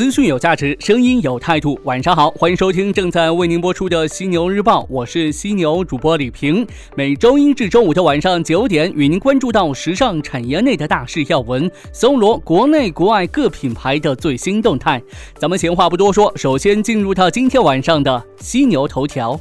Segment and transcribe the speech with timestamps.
[0.00, 1.78] 资讯有价值，声音有态度。
[1.84, 6.66] 晚上好，欢迎收听正在为您播出的犀牛日报，我是犀牛主播李平。
[6.96, 15.02] 每周一至周五的晚上九点，与您关注到时尚产业内的大事要闻，搜罗国内国外各品牌的最新动态。
[15.36, 19.38] 咱们闲话不多说，首先进入到今天晚上的犀牛头条。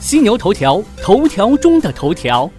[0.00, 2.50] 犀牛头条，头条中的头条。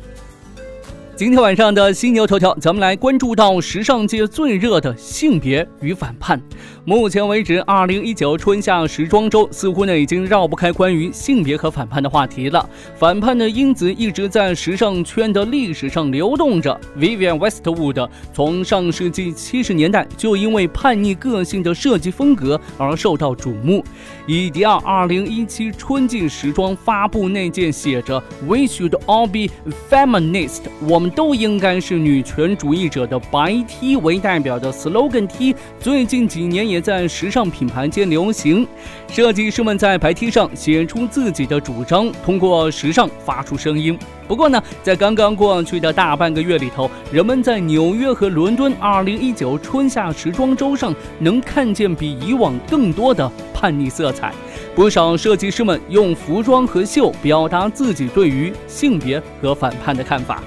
[1.18, 6.40] 今天晚上的犀牛头条，咱们来关注到时尚界最热的性别与反叛。
[6.88, 12.66] 目前为止，二零一九春夏时装周似乎呢已经绕不开关于性别和反叛的话题了。
[12.96, 16.80] 反叛的因子一直在时尚圈的历史上流动着。
[16.98, 23.84] Vivienne Westwood 从上世纪七十年代就因为叛逆个性的设计风格而受到瞩目。
[24.26, 29.54] 以迪奥二零一七春季时装发布那件写着 “We should all be
[29.90, 31.12] feminist”，我们。
[31.18, 38.68] 都应该是女权主义者的白 T 为代表的 slogan T，最近几年也在时尚品牌间流行。
[39.10, 43.98] 设计师们在白 T 上写出自己的主张，通过时尚发出声音。
[44.28, 54.34] 不过呢，在刚刚过去的大半个月里头，人们在纽约和伦敦2019春夏时装周上能看见比以往更多的叛逆色彩。
[54.76, 60.44] 不少设计师们用服装和秀表达自己对于性别和反叛的看法。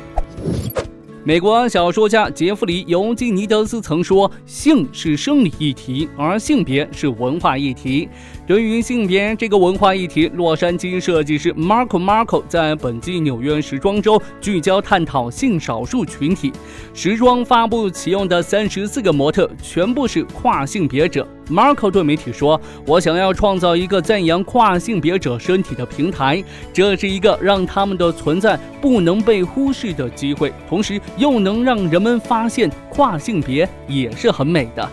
[1.22, 8.08] 美国小说家杰弗里·尤金尼德斯曾说：“性是生理议题，而性别是文化议题。”
[8.50, 16.52] 对于性别这个文化议题，洛杉矶设计师 Marco Marco 在本季纽约时装周聚焦探讨性少数群体。
[16.92, 21.24] 时装发布启用的三十四个模特全部是跨性别者。
[21.48, 34.90] Marco 对媒体说：“我想要创造一个赞扬跨性别者身体的平台，这是一个让他们的存在不能被忽视的机会，同时又能让人们发现跨性别也是很美的。”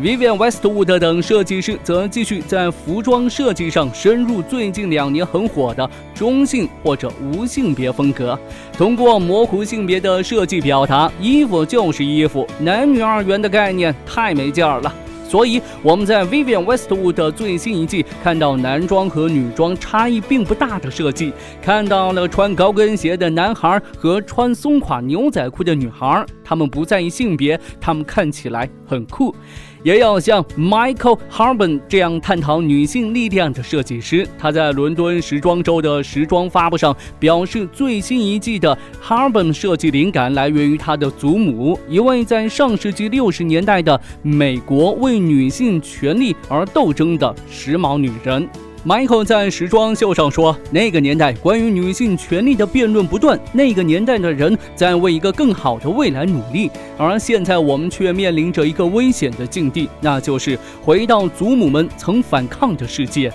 [0.00, 8.36] Vivienne Westwood 等设计师则继续在服装设计上深入最近两年很火的中性或者无性别风格，
[8.72, 14.92] 通过模糊性别的设计表达，衣服就是衣服，男女二元的概念太没劲儿了。
[15.28, 29.34] 所以我们在 Vivienne Westwood 最新一季看到男装和女装差异并不大的设计，看到了穿高跟鞋的男孩和穿松垮牛仔裤的女孩，他们不在意性别，他们看起来很酷。
[29.82, 34.26] 也有像 Michael Harbin 这样探讨女性力量的设计师。
[34.38, 48.48] 他在伦敦时装周的时装发布上表示，最新一季的 Harbin 设计灵感来源于他的祖母，一位在上世纪六十年代的美国为女性权利而斗争的时髦女人。
[48.84, 63.32] Michael 在时装秀上说：“那个年代关于女性权利的辩论不断，那个年代的人在为一个更好的未来努力，而现在我们却面临着一个危险的境地，那就是回到祖母们曾反抗的世界。”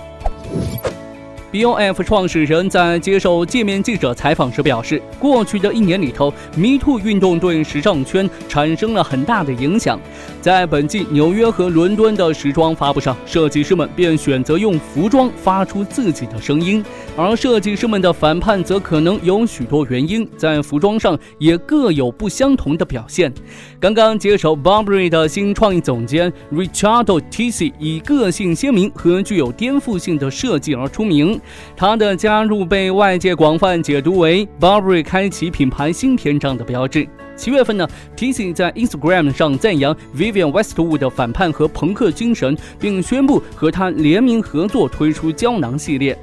[1.52, 9.98] BOF 创始人在接受界面记者采访时表示，过去的一年里头，Me Too 运动对时尚圈产生了很大的影响。
[10.40, 16.82] 在本季纽约和伦敦的时装发布上，设计师们便选择用服装发出自己的声音，
[17.16, 23.30] 而设计师们的反叛则可能有许多原因，在服装上也各有不相同的表现。
[23.78, 31.38] 刚刚接手 Burberry 的新创意总监 Richardo Tisci 以个性鲜明和具有颠覆性的设计而出名。
[31.76, 37.06] 他的加入被外界广泛解读为 Burberry 开启品牌新篇章的标志。
[37.40, 46.14] 七月份呢，TC 在 Instagram 上赞扬 Vivienne Westwood 的反叛和朋克精神，并宣布和他联名合作推出胶囊系列。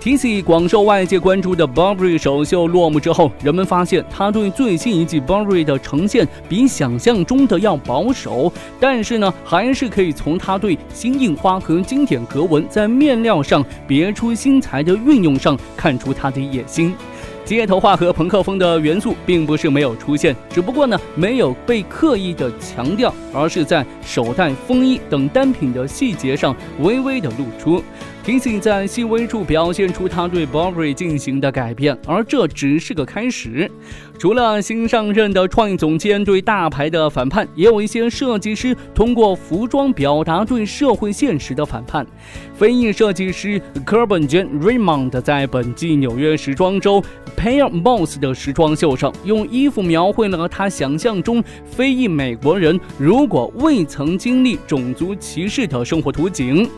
[0.00, 8.50] Tici 广受外界关注的 Burberry 首秀落幕之后，人们发现他对最新一季 Burberry 的呈现比想象中的要保守，
[8.80, 16.94] 但是呢，还是可以从他对新印花和经典格纹在面料上别出心裁的运用上看出他的野心。
[17.44, 27.82] 街头化和朋克风的元素并不是没有出现，只不过呢，没有被刻意的强调，而是在手袋、风衣等单品的细节上微微的露出。
[28.24, 33.68] 提醒在细微处表现出他对 Burberry 进行的改变，而这只是个开始。
[34.16, 42.06] 除了新上任的创意总监对大牌的反叛，也有一些设计师通过服装表达对社会现实的反叛。
[42.54, 47.02] 非裔设计师 k e r b a n Jan Raymond 在本季纽约时装周
[47.36, 56.70] Pair Boss 的时装秀上，用衣服描绘了他想象中非裔美国人如果未曾经历种族歧视的生活图景。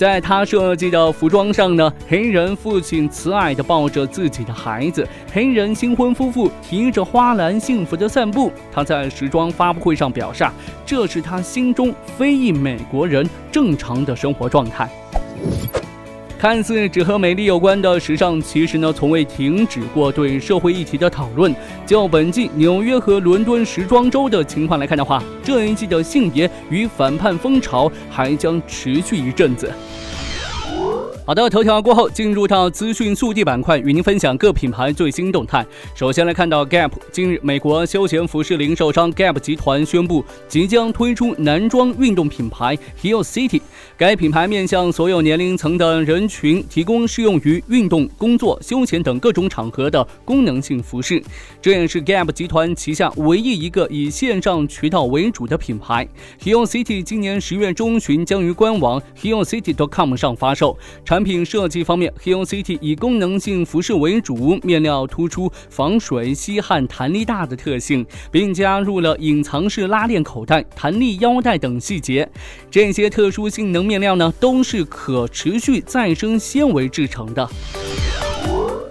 [0.00, 8.50] 在他设计的服装上呢，黑人父亲慈爱地抱着自己的孩子，黑人新婚夫妇提着花篮幸福地散步。
[8.72, 10.42] 他在时装发布会上表示，
[10.86, 14.88] 这是他心中非裔美国人正常的生活状态。
[16.40, 21.54] 看似只和美丽有关的时尚，其实呢从未停止过对社会议题的讨论。
[21.86, 29.70] 就本季纽约和伦敦时装周的情况来看的话，这一季的性别与反叛风潮还将持续一阵子。
[31.30, 35.64] 好的，头条过后进入到资讯速递板块，与您分享各品牌最新动态。
[35.94, 43.60] 首先来看到 Gap，近日美国休闲服饰零售商 Gap 集团宣布即将推出男装运动品牌 Hill City。
[43.96, 51.22] 该品牌面向所有年龄层的人群，提供适用于运动、工作、休闲等各种场合的功能性服饰。
[51.62, 56.08] 这也是 Gap 集团旗下唯一一个以线上渠道为主的品牌。
[56.42, 60.76] Hill City 今年十月中旬将于官网 hillcity.com 上发售。
[61.04, 72.26] 产产品设计方面，Hill City 以功能性服饰为主，面料突出，防水、吸汗、弹力大的特性，并加入了隐藏式拉链口袋、弹力腰带等细节。
[72.70, 77.46] 这些特殊性能面料呢，都是可持续再生纤维制成的。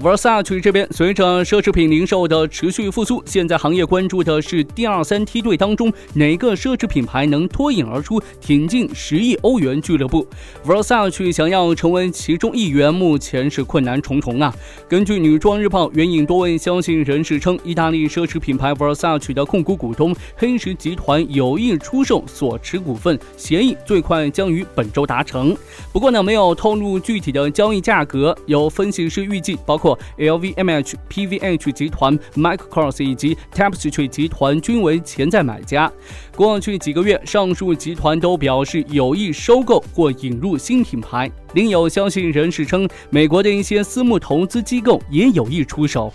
[0.01, 10.25] Versace 这边，随着奢侈品零售的持续复苏，现在行业关注的是第二三梯队当中哪个奢侈品牌能脱颖而出，挺进十亿欧元俱乐部。
[10.65, 14.55] Versace 想要成为其中一员，目前是困难重重啊。
[14.87, 25.53] 根据女装日报援引多位消息人士称，意大利奢侈品牌 Versace 的控股股东黑石集团有意出售所持股份，协议最快将于本周达成。
[25.91, 28.33] 不过呢，没有透露具体的交易价格。
[28.45, 35.91] 有分析师预计，包括 LVMH、PVH 集团、Michael Kors 以及 Tapestry 集团均为潜在买家。
[36.35, 41.29] 过去几个月，上述集团都表示有意收购或引入新品牌。
[41.53, 46.13] 另有消息人士称，美国的一些私募投资机构也有意出手。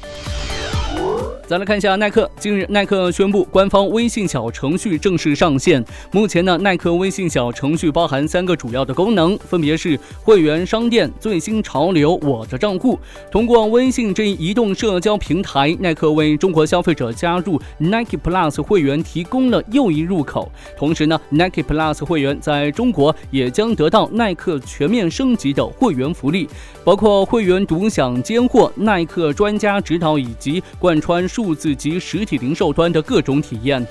[1.46, 2.30] 再来看一下耐克。
[2.38, 5.84] 近日，耐克宣布官方微信小程序正式上线。
[6.10, 12.98] 目前呢，耐克微信小程序包含三个主要的功能，分别是会员商店、最新潮流、我的账户。
[13.30, 20.50] 通过微信这一移动社交平台，耐克为中国消费者加入 Nike Plus 会员提供了又一入口。
[20.78, 26.48] 同时呢，Nike Plus 会员在中国也将得到耐克全面升级的会员福利，
[26.82, 31.28] 包括会员独享尖货、耐克专家指导以及贯穿。
[31.34, 33.84] 数字及实体零售端的各种体验。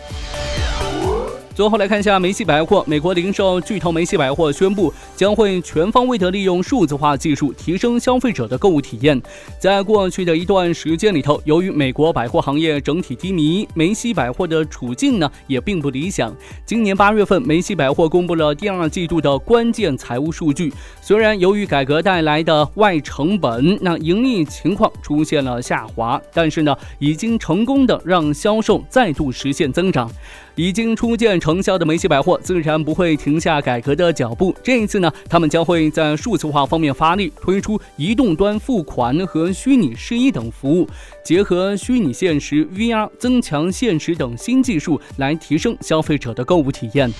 [1.56, 2.84] 最后来看一下梅西百货。
[2.88, 9.22] 美国零售巨头梅西百货宣布，将会全方位的利用数字化技术，提升消费者的购物体验。
[9.60, 16.36] 在过去的一段时间里头，由于美国百货行业整体低迷，梅西百货的处境呢也并不理想。
[16.66, 20.74] 今年八月份，梅西百货公布了第二季度的关键财务数据。
[21.02, 30.10] 虽然由于改革带来的外成本，那盈利情况出现了下滑，但是呢，已经成功的让销售再度实现增长。
[30.56, 34.56] 已经初见成效的梅西百货自然不会停下改革的脚步。
[34.64, 40.88] 这一次呢，他们将会在数字化方面发力，推出移动端付款和虚拟试衣等服务，
[41.24, 47.12] 结合虚拟现实、VR、增强现实等新技术来提升消费者的购物体验。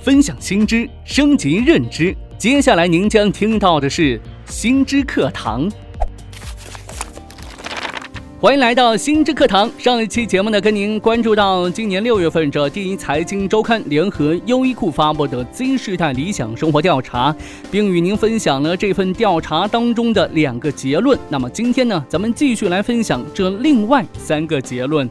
[0.00, 2.14] 分享新知，升级认知。
[2.36, 5.70] 接下来您将听到的是新知课堂。
[8.42, 9.70] 欢迎来到新知课堂。
[9.78, 17.32] 上一期节目呢，跟您关注到今年六月份，这第一财经周刊联合优衣库发布的 Z 世代理想生活调查，
[17.70, 21.16] 并与您分享了这份调查当中的两个结论。
[21.28, 25.08] 那么今天呢，咱们继续来分享这另外三个结论。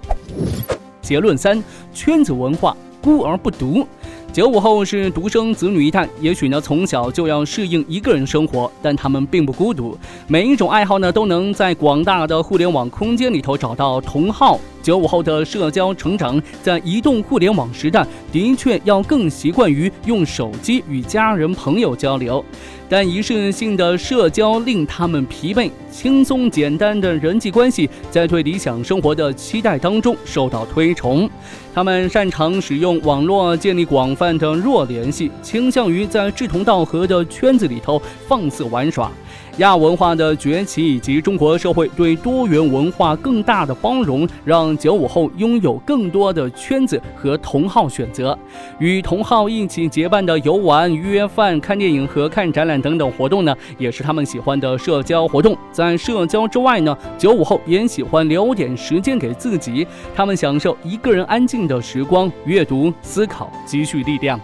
[1.01, 3.87] 结论三：圈子文化，孤而不独。
[4.33, 9.97] 九五后是独生子女一代，也许呢从小就要适应一个人生活，但他们并不孤独。
[10.25, 14.57] 每一种爱好呢都能在广大的互联网空间里头找到同好。
[14.81, 22.43] 九五后的社交成长在移动互联网时代，的确要更习惯于用手机与家人朋友交流。
[22.89, 31.29] 但仪式性的社交令他们疲惫，轻松简单的人际关系在对理想生活的期待当中受到推崇。
[31.73, 39.09] 他们擅长使用网络建立广泛的弱联系，倾向于在志同道合的圈子里头放肆玩耍。
[39.57, 48.37] 亚文化的崛起以及中国社会对多元文化更大的包容，让九五后拥有更多的圈子和同好选择。
[48.79, 55.57] 与同好一起结伴的游玩、约饭、看电影和看展览等等活动呢，也是他们喜欢的社交活动。
[55.71, 64.39] 在社交之外呢，九五后也喜欢留点时间给自己，他们享受一个人安静的时光，阅读、思考、积蓄力量。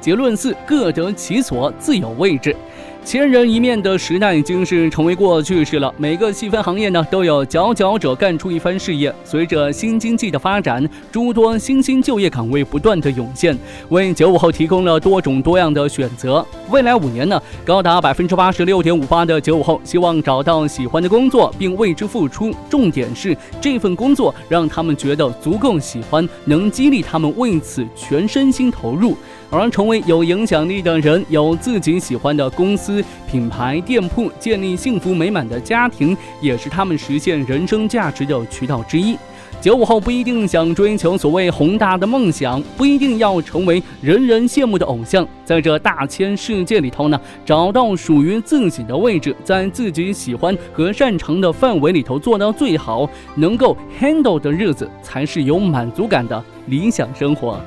[0.00, 2.56] 结论四：各得其所，自有位置。
[3.02, 5.92] 千人一面的时代已经是成为过去式了。
[5.96, 9.12] 每个细分行业呢，都有佼佼者干出一番事业。
[9.24, 16.46] 随着新经济的发展，诸多新兴就业岗位不断的涌现，为九五后提供了多种多样的选择。
[16.70, 22.54] 未来五年呢，高达百分之八十六点五八的九五后希望找到喜欢的工作，并为之付出。
[22.68, 29.16] 重点是这份工作让他们觉得足够喜欢，能激励他们为此全身心投入。
[29.50, 39.16] 而成为有影响力的人，有自己喜欢的公司、品牌、店铺，建立幸福美满的家庭，也是他们实现人生价值的渠道之一。
[39.60, 57.60] 九五后不一定想追求所谓宏大的梦想，不一定要成为人人羡慕的偶像，在这大千世界里头呢，找到属于自己的位置，在自己喜欢和擅长的范围里头做到最好，能够 handle 的日子，才是有满足感的理想生活。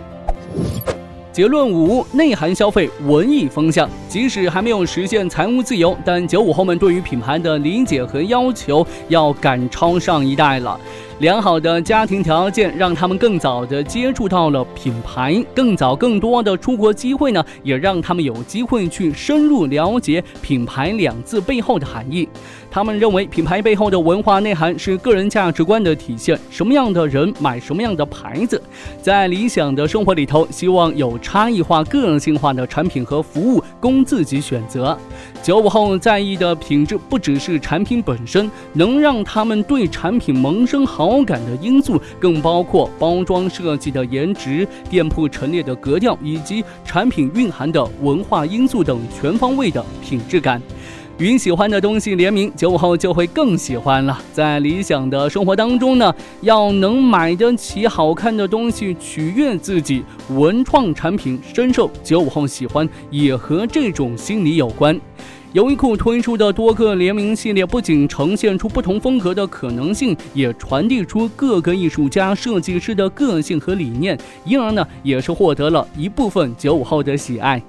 [1.34, 3.90] 结论五：内涵消费，文艺风向。
[4.08, 10.80] 即使还没有实现财务自由，但九五后们对于品牌的理解和要求要赶超上一代了。
[11.20, 22.28] 良好的家庭条件让他们更早的接触到了品牌，更早更多的出国机会呢，也让他们有机会去深入了解品牌两字背后的含义。
[22.70, 28.62] 他们认为品牌背后的文化内涵是个人价值观的体现，什么样的人买什么样的牌子。
[29.02, 34.98] 在理想的生活里头，希望有差异化、个性化的产品和服务供自己选择。
[35.44, 41.03] 九五后在意的品质不只是产品本身，能让他们对产品萌生好。
[41.04, 50.62] 好感的因素更包括包装设计的颜值、店铺陈列的格调，以及产品蕴含的文化因素等全方位的品质感。
[51.18, 54.18] 与喜欢的东西联名，九五后就会更喜欢了。
[54.32, 64.98] 在理想的生活当中呢，要能买得起好看的东西，取悦自己，文创产品深受九五后喜欢，也和这种心理有关。
[65.54, 77.62] 优衣库推出的多个联名系列，不仅呈现出不同风格的可能性，也传递出各个艺术家、设计师的个性和理念，因而呢，也是获得了一部分九五后的喜爱。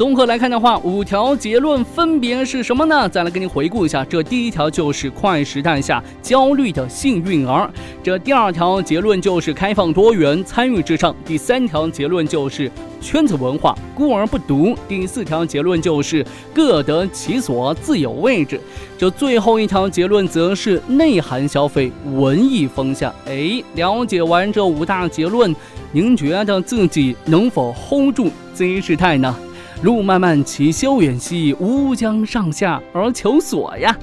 [0.00, 3.06] 综合来看的话，五条结论分别是什么呢？
[3.06, 7.70] 再来给你回顾一下，这第一条就是快时代下焦虑的幸运儿，
[8.02, 18.58] 这第二条结论就是开放多元参与至上，第三条结论就是圈子文化孤而不独，第四条结论就是各得其所自有位置，
[18.96, 23.14] 这最后一条结论则是内涵消费文艺风向。
[23.26, 25.54] 哎，了解完这五大结论，
[25.92, 29.36] 您觉得自己能否 hold 住 Z 时代呢？
[29.82, 33.96] 路漫漫其修远兮，吾将上下而求索呀。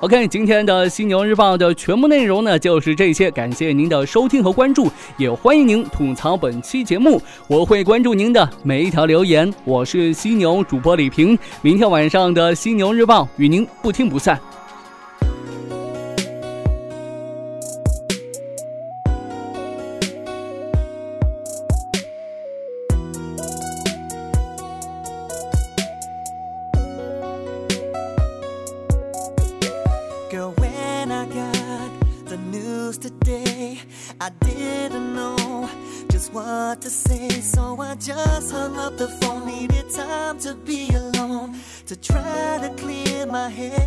[0.00, 9.52] OK，今天的犀牛日报的全部内容呢就是这些，感谢您的收听和关注，也欢迎您吐槽本期节目，我会关注您的每一条留言。
[9.64, 14.40] 我是犀牛主播李平，明天晚上的犀牛日报与您不听不散。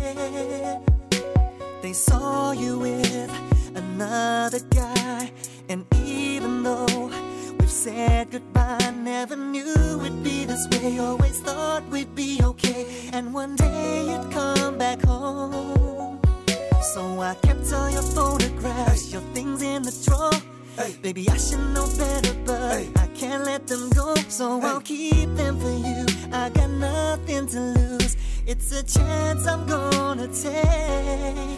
[0.04, 0.80] Head.
[1.82, 3.30] They saw you with
[3.74, 5.30] another guy,
[5.68, 7.10] and even though
[7.58, 10.98] we've said goodbye, never knew it'd be this way.
[10.98, 16.20] Always thought we'd be okay, and one day you'd come back home.
[16.94, 20.30] So I kept all your photographs, your things in the drawer.
[20.76, 20.96] Hey.
[21.02, 22.88] Baby, I should know better, but hey.
[22.96, 24.14] I can't let them go.
[24.28, 24.66] So hey.
[24.66, 26.06] I'll keep them for you.
[26.32, 28.16] I got nothing to lose.
[28.46, 31.53] It's a chance I'm gonna take.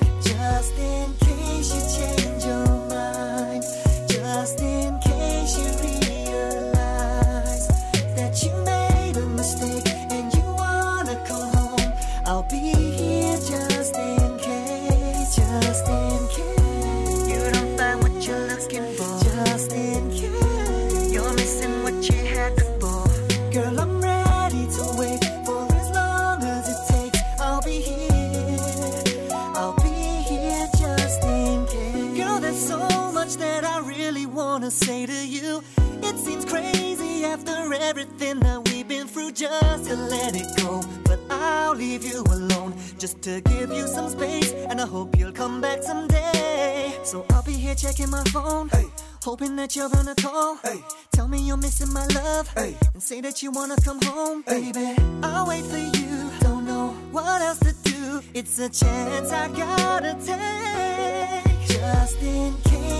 [34.66, 35.62] Wanna say to you.
[36.02, 40.82] It seems crazy after everything that we've been through just to let it go.
[41.04, 44.52] But I'll leave you alone just to give you some space.
[44.68, 46.98] And I hope you'll come back someday.
[47.04, 48.68] So I'll be here checking my phone.
[48.70, 48.86] Hey
[49.22, 50.56] Hoping that you're gonna call.
[50.64, 50.80] Hey.
[51.12, 52.48] Tell me you're missing my love.
[52.56, 52.74] Hey.
[52.94, 54.96] And say that you wanna come home, baby.
[55.22, 56.30] I'll wait for you.
[56.40, 58.20] Don't know what else to do.
[58.34, 61.68] It's a chance I gotta take.
[61.68, 62.95] Just in case